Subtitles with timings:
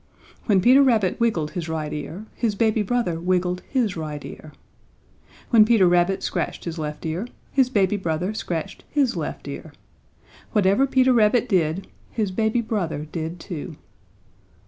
[0.47, 4.51] When Peter Rabbit wiggled his right ear, his baby brother wiggled his right ear.
[5.51, 9.71] When Peter Rabbit scratched his left ear, his baby brother scratched his left ear.
[10.53, 13.75] Whatever Peter Rabbit did, his baby brother did too.